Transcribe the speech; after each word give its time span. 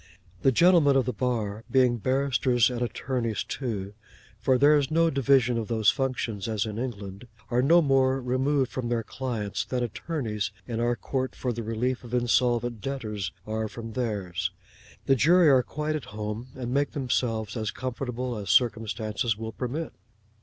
The 0.41 0.51
gentlemen 0.51 0.95
of 0.95 1.05
the 1.05 1.13
bar 1.13 1.63
being 1.69 1.97
barristers 1.97 2.71
and 2.71 2.81
attorneys 2.81 3.43
too 3.43 3.93
(for 4.39 4.57
there 4.57 4.75
is 4.75 4.89
no 4.89 5.11
division 5.11 5.59
of 5.59 5.67
those 5.67 5.91
functions 5.91 6.47
as 6.47 6.65
in 6.65 6.79
England) 6.79 7.27
are 7.51 7.61
no 7.61 7.83
more 7.83 8.19
removed 8.19 8.71
from 8.71 8.89
their 8.89 9.03
clients 9.03 9.63
than 9.63 9.83
attorneys 9.83 10.49
in 10.67 10.79
our 10.79 10.95
Court 10.95 11.35
for 11.35 11.53
the 11.53 11.61
Relief 11.61 12.03
of 12.03 12.15
Insolvent 12.15 12.81
Debtors 12.81 13.31
are, 13.45 13.67
from 13.67 13.93
theirs. 13.93 14.49
The 15.05 15.15
jury 15.15 15.49
are 15.49 15.61
quite 15.61 15.95
at 15.95 16.05
home, 16.05 16.47
and 16.55 16.73
make 16.73 16.93
themselves 16.93 17.55
as 17.55 17.69
comfortable 17.69 18.35
as 18.37 18.49
circumstances 18.49 19.37
will 19.37 19.51
permit. 19.51 19.93